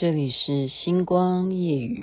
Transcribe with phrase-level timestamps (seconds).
[0.00, 2.00] 这里是星光夜雨。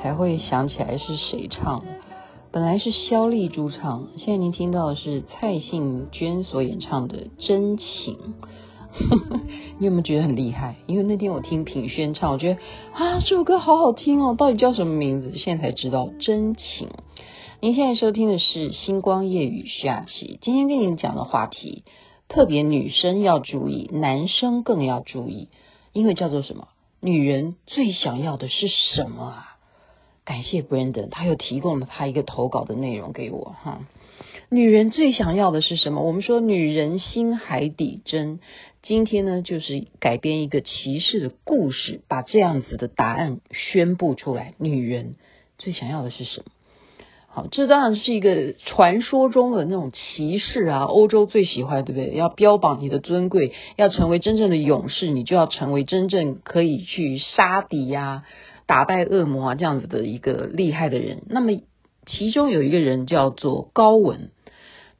[0.00, 1.86] 才会想起来是谁唱的。
[2.50, 8.16] 本来是萧丽珠唱，现在您听到的是蔡幸娟所演唱的《真情》。
[9.78, 10.76] 你有没有觉得很厉害？
[10.86, 12.60] 因为那天我听品轩唱，我觉得
[12.92, 15.32] 啊，这首歌好好听哦，到底叫什么名字？
[15.38, 16.88] 现在才知道《真情》。
[17.60, 21.84] 您现在收听的是《星光夜雨》徐雅琪，今天跟您讲的话题，
[22.28, 25.48] 特别女生要注意，男生更要注意，
[25.94, 26.68] 因为叫做什么？
[27.00, 29.51] 女人最想要的是什么啊？
[30.24, 33.80] 感谢 Brandon，他又提供了他一个投稿的内容给我哈。
[34.48, 36.02] 女人最想要的是什么？
[36.02, 38.40] 我们说女人心海底针。
[38.82, 44.54] 今天呢，就是改编一个骑士的故事，把这样子的答案宣布出来。
[44.58, 45.14] 女人
[45.58, 46.46] 最想要的是什么？
[47.28, 52.14] 好，这当然是一个传说中的那种骑士啊，欧洲最喜欢，对不对？
[52.14, 58.24] 要标榜你的尊贵，要成为真正的勇士，你就要成为真正可以去杀敌呀、
[58.72, 61.24] 打败恶魔啊这样子的一个厉害的人。
[61.28, 61.52] 那么
[62.06, 64.30] 其中有一个人叫做高文。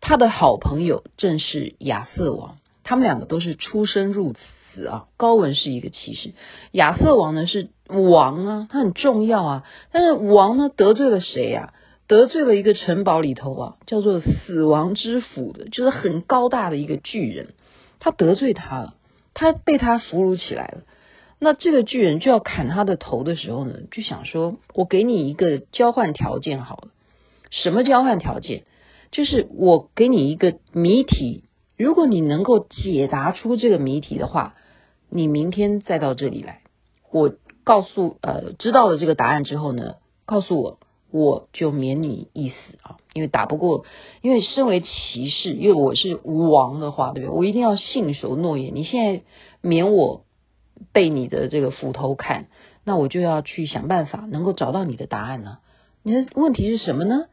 [0.02, 5.06] 他的好朋友正是亚瑟王，他们两个都是出生入死啊。
[5.16, 6.34] 高文是一个骑士，
[6.72, 9.64] 亚瑟王呢是王啊，他很重要啊。
[9.90, 11.72] 但是王呢得罪了谁呀？
[12.08, 17.54] 得罪了一个城堡里头啊，叫做死亡之府的，就是很高大的一个巨人。
[18.00, 18.94] 他得罪他了，
[19.32, 20.82] 他被他俘虏起来了。
[21.44, 26.88] 那这个巨人就要砍他的头的时候呢，就想说：我给你一个交换条件好了。
[27.50, 28.62] 什么交换条件？
[29.10, 31.42] 就是我给你一个谜题，
[31.76, 34.54] 如果你能够解答出这个谜题的话，
[35.10, 36.60] 你明天再到这里来，
[37.10, 40.78] 我告诉呃知道了这个答案之后呢，告诉我，
[41.10, 43.84] 我就免你一死啊，因为打不过，
[44.20, 47.36] 因为身为骑士，因为我是吴王的话，对不对？
[47.36, 48.76] 我一定要信守诺言。
[48.76, 49.22] 你现在
[49.60, 50.24] 免我
[50.92, 52.46] 被你的这个斧头砍，
[52.84, 55.58] 那我就要去想办法能够找到你的答案呢。
[56.02, 57.26] 你的问题是什么呢？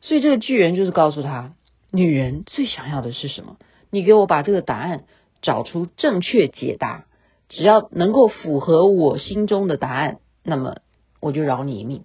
[0.00, 1.54] 所以这个巨人就是告诉他，
[1.90, 3.56] 女人最想要的是什么？
[3.90, 5.04] 你给我把这个答案
[5.42, 7.06] 找出正确解答，
[7.48, 10.78] 只要能够符合我心中的答案，那么
[11.20, 12.04] 我就饶你一命。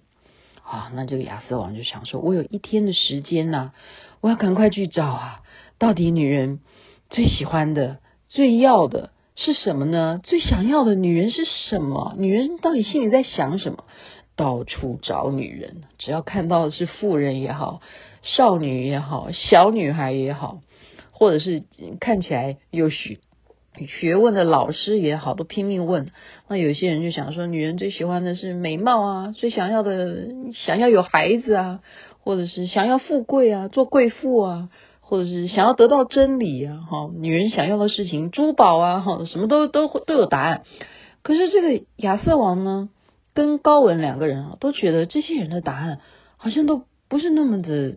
[0.62, 3.72] 啊，那这个亚瑟王就想说，我有一天的时间呐，
[4.20, 5.42] 我要赶快去找啊，
[5.78, 6.60] 到底女人
[7.10, 10.20] 最喜欢的、最要的是什么呢？
[10.22, 12.14] 最想要的女人是什么？
[12.18, 13.84] 女人到底心里在想什么？
[14.36, 17.80] 到处找女人，只要看到的是妇人也好，
[18.22, 20.60] 少女也好，小女孩也好，
[21.12, 21.62] 或者是
[22.00, 23.18] 看起来有学
[23.88, 26.10] 学问的老师也好，都拼命问。
[26.48, 31.80] 那有些人就想说，女人最喜欢的是美貌啊，最想要的想要有孩子啊，
[32.20, 34.68] 或者是想要富贵啊，做贵妇啊，
[35.04, 40.62] 或者是想要得到真理啊，哈，女人想要的事情，珠宝啊，哈，什么都都都有答案。
[41.22, 42.88] 可是这个亚瑟王呢？
[43.32, 45.98] 跟高文两个人啊，都觉得这些人的答案
[46.36, 47.96] 好像都不是那么的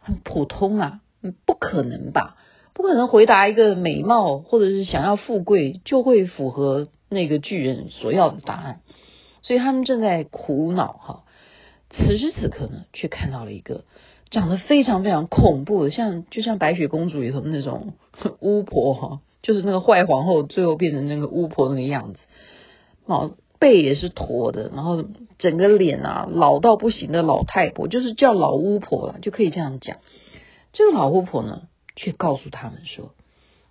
[0.00, 1.00] 很普通啊，
[1.46, 2.36] 不可能吧？
[2.74, 8.80] 不可能回答一个美貌或者是想要富贵就会符合那个巨人所要的答案，
[9.40, 11.24] 所以他们正在苦恼哈。
[11.88, 13.84] 此时此刻呢，却看到了一个
[14.30, 17.94] 长得非常非常恐怖的，像就像白雪公主里头那种
[18.40, 22.20] 巫婆哈，就是那个坏皇后最后变成那个巫婆那个样子，
[23.06, 23.36] 哦。
[23.58, 25.02] 背也是驼的，然后
[25.38, 29.96] 整个脸啊老到不行的老太婆，就是叫老巫婆了，就可以这样讲。
[30.74, 31.62] 这个老巫婆呢，
[31.96, 33.14] 却告诉他们说：“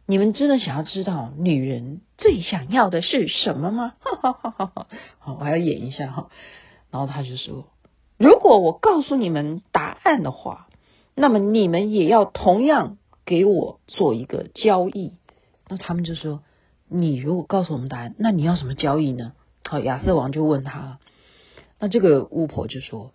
[0.08, 4.88] 你们真的想要知道女人最想要的是什么吗？”哈哈哈哈哈！
[5.20, 6.30] 好，我还要演一下哈。
[6.90, 7.66] 然后他就说
[8.18, 10.68] ：“如果我告诉你们答案的话，
[11.16, 15.14] 那么你们也要同样给我做一个交易。”
[15.68, 16.44] 那他们就说
[16.88, 19.34] ：“你如果告诉我们答案，那你要什么交易呢？”
[19.68, 21.00] 好，亚瑟王就问他，
[21.80, 23.12] 那这个巫婆就说：“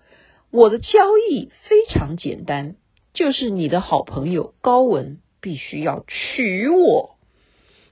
[0.51, 2.75] 我的交易非常简单，
[3.15, 7.17] 就是你的好朋友高文必须要娶我。”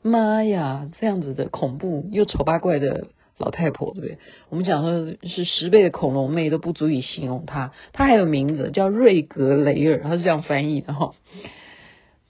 [0.02, 3.06] 妈呀，这样子的恐怖又丑八怪的
[3.38, 4.18] 老太婆，对不对？
[4.50, 7.72] 我们讲说是十倍的恐龙妹都不足以形容她。
[7.92, 11.12] 她还有名字叫瑞格雷尔，她是这样翻译的哈。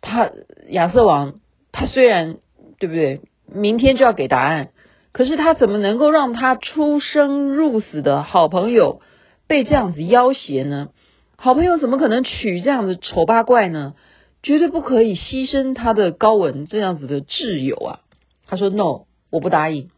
[0.01, 0.31] 他
[0.69, 1.41] 亚瑟王，
[1.73, 2.37] 他虽然
[2.79, 3.21] 对不对？
[3.53, 4.69] 明天就要给答案，
[5.13, 9.01] 可是他怎么能够让他出生入死的好朋友
[9.47, 10.91] 被这样子要挟呢？
[11.37, 13.95] 好朋友怎么可能娶这样子丑八怪呢？
[14.43, 18.01] 绝对不可以牺牲他的高文这样子的挚友啊！
[18.47, 19.91] 他说：“No，我不答应，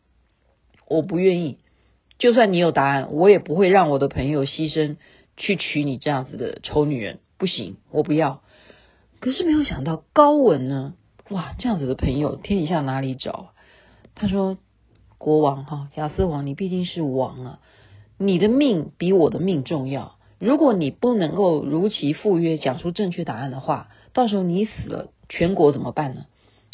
[0.91, 1.57] 我不愿意。
[2.19, 4.97] 就算你有答案，我也不会让我的朋友牺牲
[5.37, 7.21] 去娶你这样子的丑女人。
[7.39, 8.43] 不行，我不要。
[9.21, 10.95] 可是没有想到高文呢，
[11.31, 13.53] 哇，这样子的朋友天底下哪里找？
[14.15, 14.59] 他说：
[15.17, 17.59] 国王哈，亚瑟王，你毕竟是王啊，
[18.19, 20.17] 你的命比我的命重要。
[20.39, 26.27] 如果你不能够如期赴约，讲出正确答案的话。”到时候你死了，全国怎么办呢？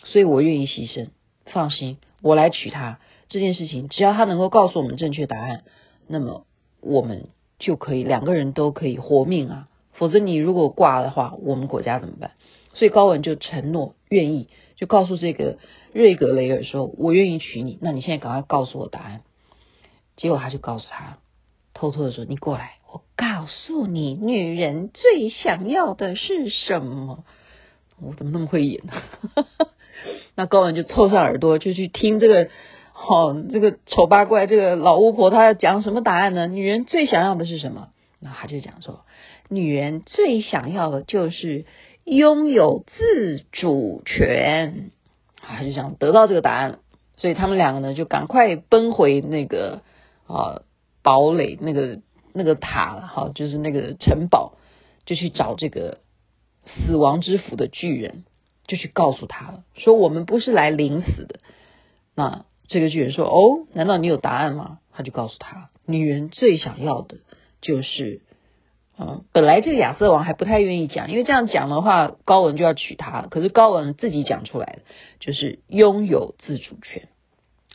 [0.05, 1.09] 所以我愿意牺牲。
[1.45, 2.99] 放心，我来娶她。
[3.29, 5.65] 这件事情，只要他能够告诉我们正确答案，
[6.07, 6.47] 那么
[6.81, 7.29] 我们
[7.59, 9.69] 就可以两个人都可以活命啊。
[9.93, 12.33] 否则你如果挂的话，我们国家怎么办？
[12.75, 15.59] 所以高文就承诺愿意，就告诉这个
[15.93, 17.79] 瑞格雷尔说：“我愿意娶你。
[17.81, 19.23] 那你现在赶快告诉我答案。”
[20.17, 21.19] 结果他就告诉他，
[21.73, 27.25] 偷偷的说：“你过来。”我告诉你，女人最想要的是什么？
[28.01, 28.93] 我怎么那么会演呢？
[30.35, 32.51] 那高文就凑上耳朵，就去听这个，
[32.97, 36.47] 哦，这个丑八怪，这个老巫婆，她要讲什么答案呢？
[36.47, 37.89] 女人最想要的是什么？
[38.21, 39.01] 那她就讲说，
[39.49, 41.65] 女人最想要的就是
[42.05, 44.91] 拥有自主权。
[45.37, 46.79] 她就想得到这个答案，
[47.17, 49.83] 所以他们两个呢，就赶快奔回那个
[50.27, 50.63] 啊
[51.03, 52.01] 堡垒那个。
[52.39, 54.59] 那个塔了哈，就是那个城堡，
[55.07, 56.01] 就去找这个
[56.67, 58.27] 死亡之府的巨人，
[58.67, 61.41] 就去告诉他了，说我们不是来领死的。
[62.15, 67.19] 那这个巨人说：“哦，难道你有答案吗？”他就告诉他，女人最想要的
[67.61, 68.23] 就是，
[68.99, 73.29] 嗯，本来这个亚瑟王还不太愿意讲，因为这样讲的话，高文就要娶她了。
[73.29, 74.79] 可是高文自己讲出来的，
[75.21, 77.09] 就是拥有自主权。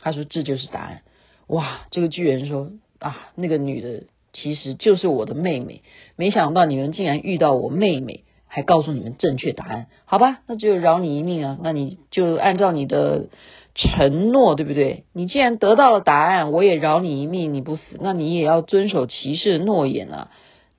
[0.00, 1.02] 他说这就是答案。
[1.46, 4.04] 哇，这个巨人说啊，那个女的。
[4.34, 5.82] 其实就是我的妹妹，
[6.16, 13.26] 没想到你们竟然遇到我妹妹，还告诉你们正确答案，好吧，那就饶你一命啊，那你就按照你的
[13.74, 15.04] 承诺，对不对？
[15.12, 20.30] 你既然得到了答案，我也饶你一命，你不死，那你也要遵守骑士的诺言啊，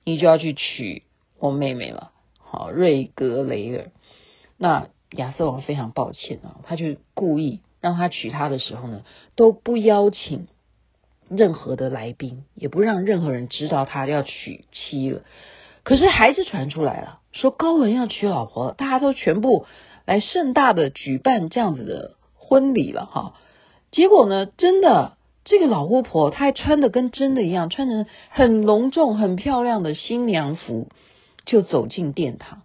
[0.03, 1.03] 你就要去娶
[1.39, 3.91] 我妹妹了，好，瑞格雷尔。
[4.57, 9.03] 那亚瑟王非常抱歉啊，他就故意让他娶她的时候呢，
[9.35, 10.47] 都不邀请。
[11.29, 15.21] 任何的来宾也不让任何人知道他要娶妻了，
[15.83, 19.65] 可是还是传出来了，说高文要娶老婆，大家都全部
[20.05, 22.11] 来盛大的举办这样子的
[22.53, 23.33] 婚礼了哈。
[23.89, 30.89] 结果呢，真的这个老巫婆她还穿的跟真的一样，穿着很隆重、很漂亮的新娘服，
[31.47, 32.61] 就走进殿堂。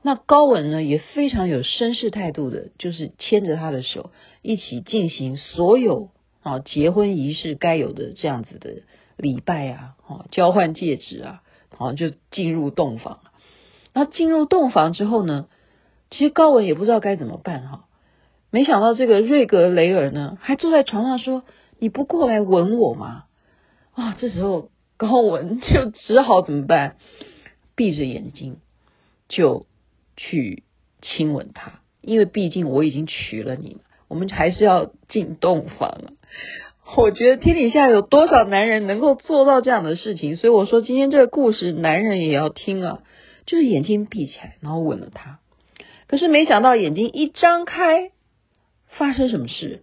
[0.00, 4.10] 那高文呢也非常有绅士态度的，就是牵着她的手
[4.42, 6.10] 一起进行所有。
[6.44, 8.82] 啊，结婚仪式该有的这样子的
[9.16, 11.42] 礼拜啊，啊，交换戒指啊，
[11.76, 13.20] 好，就进入洞房。
[13.94, 15.46] 那进入洞房之后呢，
[16.10, 17.84] 其实高文也不知道该怎么办哈。
[18.52, 21.42] 没想到这个瑞格雷尔呢，还坐在床上说
[21.80, 23.24] ：“你不过来吻我吗？”
[23.94, 26.96] 啊，这时候高文就只好怎么办？
[27.74, 28.58] 闭着眼睛
[29.28, 29.64] 就
[30.16, 30.64] 去
[31.00, 35.98] 亲吻他，因为毕竟我已经娶了你，我们还是要进洞房。
[36.94, 40.36] 我觉得天底下有多少男人能够做到这样的事情？
[40.36, 43.02] 所以我说今天这个故事，男人也要听啊，
[43.46, 45.38] 就是眼睛闭起来，然后吻了她。
[46.06, 48.10] 可是没想到眼睛一张开，
[48.92, 49.82] 发生什么事？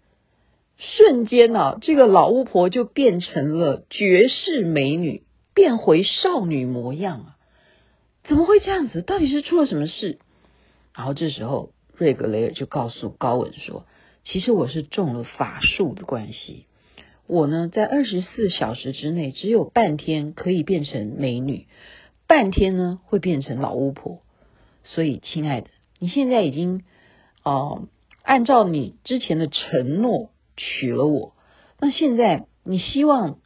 [0.77, 5.23] 瞬间啊，这个老巫婆就变成了绝世美女，
[5.53, 7.37] 变回少女模样啊！
[8.23, 9.01] 怎么会这样子？
[9.01, 10.19] 到底是出了什么事？
[10.95, 13.85] 然后这时候瑞格雷尔就告诉高文说。
[14.25, 16.65] 其实我是中了法术的关系，
[17.25, 21.67] 我呢在二十四小时之内只有半天可以变成美女，
[22.27, 24.21] 半天呢会变成老巫婆。
[24.83, 25.67] 所以，亲爱的，
[25.99, 26.83] 你现在已经
[27.43, 27.87] 哦、
[28.29, 31.33] 按照你之前的承诺娶了我，
[31.79, 33.39] 那现在你希望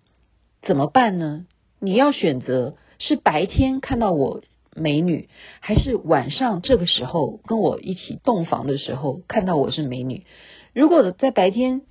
[0.61, 1.45] 怎么办呢？
[1.79, 4.41] 你要选择是白天看到我
[4.75, 5.29] 美女，
[5.61, 10.25] 还是晚上这个时候跟我一起洞房的时候看到我是美女？
[10.73, 11.83] 如果在白天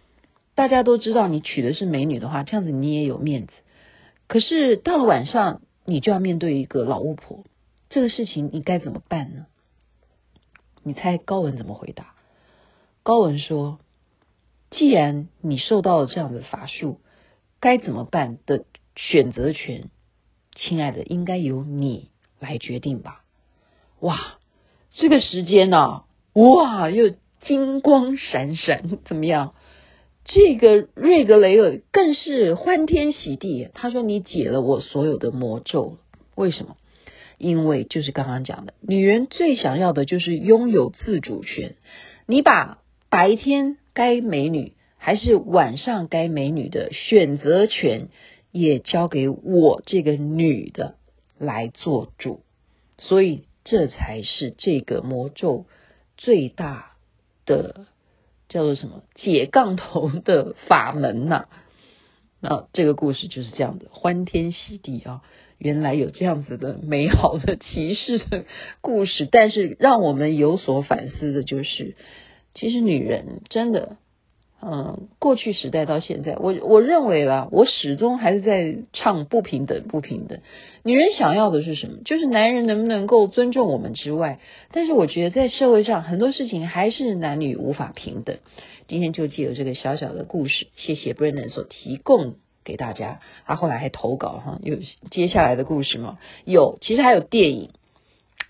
[0.55, 3.55] 大家都知道你娶的是美女的话，这样子你也有面子。
[4.27, 7.47] 可是到了晚上，你就要面对一个老巫婆，
[7.89, 9.47] 这个事情你该怎么办呢？
[10.83, 12.13] 你猜高文怎么回答？
[13.05, 13.81] 高文说
[14.71, 17.01] ：“既然你受到了这样的法术，
[17.59, 19.91] 该怎么办的选择权，
[20.55, 23.25] 亲爱的，应该由你来决定吧。
[23.99, 24.39] 哇，
[24.93, 26.05] 这个时间呢、
[26.35, 29.55] 哇，又金光闪闪， 怎么样？
[30.25, 35.99] 这个瑞格雷尔更是欢天喜地，他说：“你解了我所有的魔咒。”
[36.37, 36.77] 为什么？
[37.39, 41.75] 因为就是刚刚讲的，女人最想要的就是拥有自主权。
[42.27, 42.79] 你把
[43.13, 48.09] 白天该美女还是晚上该美女的选择权
[48.53, 50.95] 也交给我这个女的
[51.39, 52.41] 来做主，
[52.97, 55.67] 所以这才是这个魔咒
[56.17, 56.93] 最大
[57.45, 57.85] 的。
[58.49, 61.49] 叫做什么解杠头的法门呐、
[62.41, 65.23] 那这个故事就是这样的，欢天喜地啊！
[65.57, 68.45] 原来有这样子的美好的骑士的
[68.83, 71.95] 故事，但是让我们有所反思的就是，
[72.55, 73.97] 其实女人真的。
[74.65, 80.39] 嗯，过去时代到现在，我我认为啦，我始终还是在唱不平等，不平等。
[80.85, 81.99] 女人想要的是什么？
[82.05, 84.39] 就是男人能不能够尊重我们之外，
[84.71, 88.39] 但是我觉得在社会上很多事情还是男女无法平等。
[88.87, 93.19] 今天就借由这个小小的故事，谢谢 Brandon 所提供给大家。
[93.45, 94.77] 他后来还投稿哈，有
[95.11, 96.19] 接下来的故事吗？
[96.45, 97.71] 有，其实还有电影。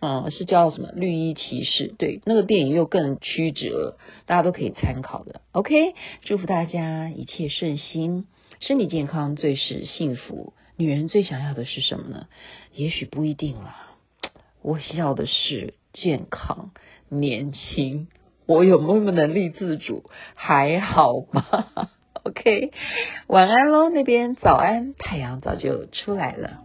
[0.04, 1.94] 嗯，是叫什么绿衣骑士？
[1.96, 5.42] 对，那个电影又更曲折，大家都可以参考的。
[5.52, 8.26] OK，祝福大家一切顺心，
[8.58, 10.54] 身体健康最是幸福。
[10.76, 12.26] 女人最想要的是什么呢？
[12.74, 13.92] 也许不一定啦。
[14.60, 16.72] 我想要的是健康、
[17.08, 18.08] 年轻。
[18.46, 20.02] 我有没有能力自主？
[20.34, 21.90] 还好吧。
[22.24, 22.72] OK，
[23.28, 26.58] 晚安喽，那边早安，太阳早就出来了。